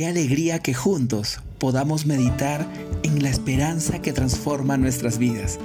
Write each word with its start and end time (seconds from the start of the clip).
Qué 0.00 0.06
alegría 0.06 0.60
que 0.60 0.72
juntos 0.72 1.42
podamos 1.58 2.06
meditar 2.06 2.66
en 3.02 3.22
la 3.22 3.28
esperanza 3.28 4.00
que 4.00 4.14
transforma 4.14 4.78
nuestras 4.78 5.18
vidas. 5.18 5.60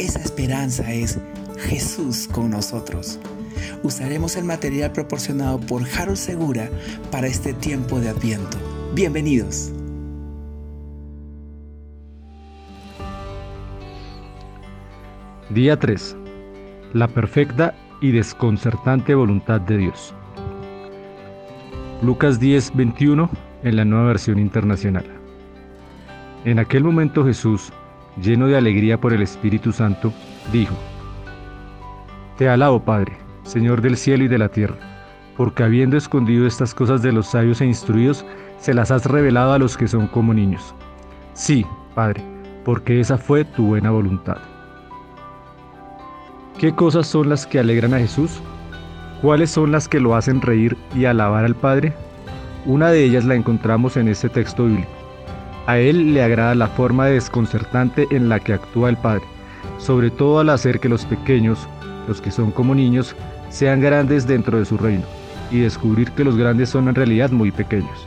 Esa 0.00 0.18
esperanza 0.18 0.92
es 0.92 1.20
Jesús 1.56 2.26
con 2.26 2.50
nosotros. 2.50 3.20
Usaremos 3.84 4.34
el 4.34 4.42
material 4.42 4.90
proporcionado 4.90 5.60
por 5.60 5.84
Harold 5.84 6.16
Segura 6.16 6.68
para 7.12 7.28
este 7.28 7.52
tiempo 7.52 8.00
de 8.00 8.08
Adviento. 8.08 8.58
Bienvenidos. 8.92 9.70
Día 15.50 15.78
3. 15.78 16.16
La 16.92 17.06
perfecta 17.06 17.76
y 18.00 18.10
desconcertante 18.10 19.14
voluntad 19.14 19.60
de 19.60 19.76
Dios. 19.76 20.12
Lucas 22.02 22.40
10, 22.40 22.74
21 22.74 23.49
en 23.62 23.76
la 23.76 23.84
nueva 23.84 24.06
versión 24.06 24.38
internacional. 24.38 25.04
En 26.44 26.58
aquel 26.58 26.84
momento 26.84 27.24
Jesús, 27.24 27.72
lleno 28.20 28.46
de 28.46 28.56
alegría 28.56 28.98
por 28.98 29.12
el 29.12 29.22
Espíritu 29.22 29.72
Santo, 29.72 30.12
dijo, 30.52 30.74
Te 32.38 32.48
alabo, 32.48 32.82
Padre, 32.82 33.12
Señor 33.42 33.82
del 33.82 33.96
cielo 33.96 34.24
y 34.24 34.28
de 34.28 34.38
la 34.38 34.48
tierra, 34.48 34.76
porque 35.36 35.62
habiendo 35.62 35.96
escondido 35.96 36.46
estas 36.46 36.74
cosas 36.74 37.02
de 37.02 37.12
los 37.12 37.26
sabios 37.26 37.60
e 37.60 37.66
instruidos, 37.66 38.24
se 38.58 38.74
las 38.74 38.90
has 38.90 39.06
revelado 39.06 39.52
a 39.52 39.58
los 39.58 39.76
que 39.76 39.88
son 39.88 40.06
como 40.06 40.32
niños. 40.34 40.74
Sí, 41.34 41.66
Padre, 41.94 42.22
porque 42.64 43.00
esa 43.00 43.18
fue 43.18 43.44
tu 43.44 43.66
buena 43.66 43.90
voluntad. 43.90 44.38
¿Qué 46.58 46.74
cosas 46.74 47.06
son 47.06 47.30
las 47.30 47.46
que 47.46 47.58
alegran 47.58 47.94
a 47.94 47.98
Jesús? 47.98 48.40
¿Cuáles 49.22 49.50
son 49.50 49.72
las 49.72 49.88
que 49.88 50.00
lo 50.00 50.14
hacen 50.14 50.40
reír 50.42 50.76
y 50.94 51.06
alabar 51.06 51.44
al 51.44 51.54
Padre? 51.54 51.94
Una 52.66 52.90
de 52.90 53.04
ellas 53.04 53.24
la 53.24 53.34
encontramos 53.34 53.96
en 53.96 54.08
este 54.08 54.28
texto 54.28 54.66
bíblico. 54.66 54.90
A 55.66 55.78
él 55.78 56.12
le 56.12 56.22
agrada 56.22 56.54
la 56.54 56.68
forma 56.68 57.06
desconcertante 57.06 58.06
en 58.10 58.28
la 58.28 58.38
que 58.38 58.52
actúa 58.52 58.90
el 58.90 58.98
Padre, 58.98 59.22
sobre 59.78 60.10
todo 60.10 60.40
al 60.40 60.50
hacer 60.50 60.78
que 60.78 60.88
los 60.88 61.06
pequeños, 61.06 61.66
los 62.06 62.20
que 62.20 62.30
son 62.30 62.50
como 62.50 62.74
niños, 62.74 63.16
sean 63.48 63.80
grandes 63.80 64.26
dentro 64.26 64.58
de 64.58 64.66
su 64.66 64.76
reino, 64.76 65.04
y 65.50 65.60
descubrir 65.60 66.10
que 66.12 66.24
los 66.24 66.36
grandes 66.36 66.68
son 66.68 66.88
en 66.88 66.94
realidad 66.94 67.30
muy 67.30 67.50
pequeños. 67.50 68.06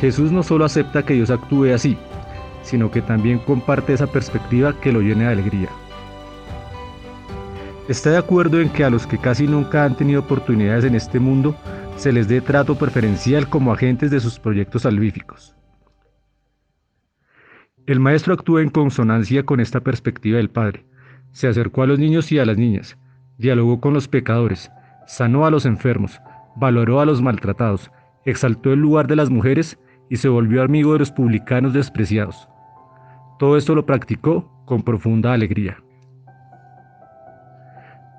Jesús 0.00 0.32
no 0.32 0.42
solo 0.42 0.64
acepta 0.64 1.02
que 1.02 1.14
Dios 1.14 1.30
actúe 1.30 1.74
así, 1.74 1.98
sino 2.62 2.90
que 2.90 3.02
también 3.02 3.38
comparte 3.40 3.92
esa 3.92 4.06
perspectiva 4.06 4.74
que 4.80 4.92
lo 4.92 5.00
llena 5.00 5.26
de 5.26 5.32
alegría. 5.32 5.68
Está 7.88 8.10
de 8.10 8.18
acuerdo 8.18 8.60
en 8.60 8.70
que 8.70 8.84
a 8.84 8.90
los 8.90 9.06
que 9.06 9.18
casi 9.18 9.46
nunca 9.46 9.84
han 9.84 9.96
tenido 9.96 10.20
oportunidades 10.20 10.84
en 10.84 10.94
este 10.94 11.18
mundo, 11.18 11.54
se 12.00 12.12
les 12.12 12.28
dé 12.28 12.40
trato 12.40 12.76
preferencial 12.76 13.50
como 13.50 13.74
agentes 13.74 14.10
de 14.10 14.20
sus 14.20 14.38
proyectos 14.38 14.82
salvíficos. 14.82 15.54
El 17.84 18.00
maestro 18.00 18.32
actúa 18.32 18.62
en 18.62 18.70
consonancia 18.70 19.44
con 19.44 19.60
esta 19.60 19.80
perspectiva 19.80 20.38
del 20.38 20.48
Padre. 20.48 20.86
Se 21.32 21.46
acercó 21.46 21.82
a 21.82 21.86
los 21.86 21.98
niños 21.98 22.32
y 22.32 22.38
a 22.38 22.46
las 22.46 22.56
niñas, 22.56 22.96
dialogó 23.36 23.82
con 23.82 23.92
los 23.92 24.08
pecadores, 24.08 24.70
sanó 25.06 25.44
a 25.44 25.50
los 25.50 25.66
enfermos, 25.66 26.22
valoró 26.56 27.00
a 27.00 27.04
los 27.04 27.20
maltratados, 27.20 27.90
exaltó 28.24 28.72
el 28.72 28.80
lugar 28.80 29.06
de 29.06 29.16
las 29.16 29.28
mujeres 29.28 29.78
y 30.08 30.16
se 30.16 30.30
volvió 30.30 30.62
amigo 30.62 30.94
de 30.94 31.00
los 31.00 31.12
publicanos 31.12 31.74
despreciados. 31.74 32.48
Todo 33.38 33.58
esto 33.58 33.74
lo 33.74 33.84
practicó 33.84 34.50
con 34.64 34.82
profunda 34.82 35.34
alegría. 35.34 35.76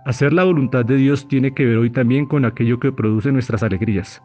Hacer 0.03 0.33
la 0.33 0.43
voluntad 0.43 0.83
de 0.83 0.95
Dios 0.95 1.27
tiene 1.27 1.53
que 1.53 1.65
ver 1.65 1.77
hoy 1.77 1.91
también 1.91 2.25
con 2.25 2.43
aquello 2.43 2.79
que 2.79 2.91
produce 2.91 3.31
nuestras 3.31 3.61
alegrías. 3.61 4.23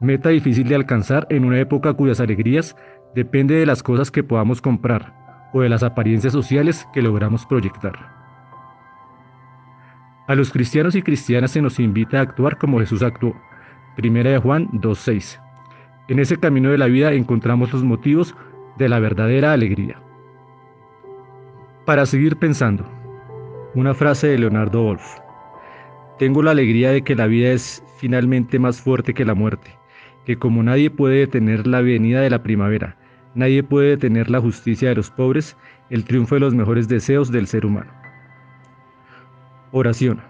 Meta 0.00 0.30
difícil 0.30 0.68
de 0.68 0.74
alcanzar 0.74 1.26
en 1.28 1.44
una 1.44 1.58
época 1.60 1.92
cuyas 1.92 2.18
alegrías 2.18 2.74
depende 3.14 3.56
de 3.56 3.66
las 3.66 3.82
cosas 3.82 4.10
que 4.10 4.22
podamos 4.22 4.62
comprar 4.62 5.12
o 5.52 5.60
de 5.60 5.68
las 5.68 5.82
apariencias 5.82 6.32
sociales 6.32 6.88
que 6.94 7.02
logramos 7.02 7.44
proyectar. 7.44 7.94
A 10.28 10.34
los 10.34 10.50
cristianos 10.50 10.94
y 10.94 11.02
cristianas 11.02 11.50
se 11.50 11.62
nos 11.62 11.78
invita 11.78 12.18
a 12.18 12.22
actuar 12.22 12.56
como 12.56 12.80
Jesús 12.80 13.02
actuó. 13.02 13.34
Primera 13.96 14.30
de 14.30 14.38
Juan 14.38 14.68
2.6. 14.72 15.40
En 16.08 16.18
ese 16.18 16.38
camino 16.38 16.70
de 16.70 16.78
la 16.78 16.86
vida 16.86 17.12
encontramos 17.12 17.72
los 17.72 17.84
motivos 17.84 18.34
de 18.78 18.88
la 18.88 18.98
verdadera 18.98 19.52
alegría. 19.52 20.00
Para 21.84 22.06
seguir 22.06 22.36
pensando, 22.36 22.84
una 23.76 23.92
frase 23.92 24.28
de 24.28 24.38
Leonardo 24.38 24.82
Wolf. 24.82 25.04
Tengo 26.18 26.42
la 26.42 26.52
alegría 26.52 26.92
de 26.92 27.02
que 27.02 27.14
la 27.14 27.26
vida 27.26 27.50
es 27.50 27.84
finalmente 27.98 28.58
más 28.58 28.80
fuerte 28.80 29.12
que 29.12 29.26
la 29.26 29.34
muerte, 29.34 29.70
que 30.24 30.38
como 30.38 30.62
nadie 30.62 30.90
puede 30.90 31.18
detener 31.18 31.66
la 31.66 31.82
venida 31.82 32.22
de 32.22 32.30
la 32.30 32.42
primavera, 32.42 32.96
nadie 33.34 33.62
puede 33.62 33.90
detener 33.90 34.30
la 34.30 34.40
justicia 34.40 34.88
de 34.88 34.94
los 34.94 35.10
pobres, 35.10 35.58
el 35.90 36.04
triunfo 36.04 36.36
de 36.36 36.40
los 36.40 36.54
mejores 36.54 36.88
deseos 36.88 37.30
del 37.30 37.46
ser 37.46 37.66
humano. 37.66 37.92
Oración. 39.72 40.22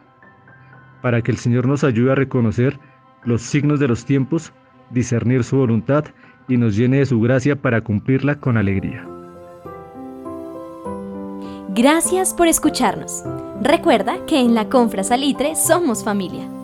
Para 1.01 1.23
que 1.23 1.31
el 1.31 1.37
Señor 1.37 1.69
nos 1.69 1.85
ayude 1.85 2.11
a 2.11 2.17
reconocer 2.17 2.81
los 3.25 3.43
signos 3.43 3.79
de 3.79 3.87
los 3.87 4.05
tiempos, 4.05 4.53
discernir 4.91 5.45
su 5.45 5.57
voluntad 5.57 6.05
y 6.49 6.57
nos 6.57 6.77
llene 6.77 6.99
de 6.99 7.07
su 7.07 7.21
gracia 7.21 7.55
para 7.55 7.81
cumplirla 7.81 8.41
con 8.41 8.57
alegría. 8.57 9.07
Gracias 11.77 12.33
por 12.33 12.49
escucharnos. 12.49 13.23
Recuerda 13.61 14.25
que 14.27 14.41
en 14.41 14.55
la 14.55 14.71
Confra 14.71 15.05
Salitre 15.05 15.55
somos 15.57 16.03
familia. 16.03 16.56